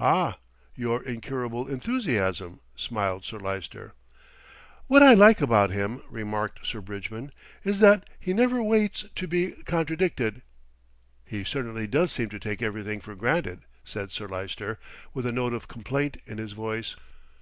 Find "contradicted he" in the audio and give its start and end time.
9.66-11.44